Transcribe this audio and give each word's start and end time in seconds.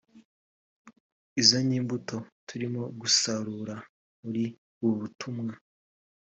izo 1.41 1.57
ni 1.67 1.75
imbuto 1.79 2.15
turimo 2.47 2.81
gusarura 2.99 3.75
muri 4.21 4.43
ubu 4.83 4.95
butumwa 5.01 5.53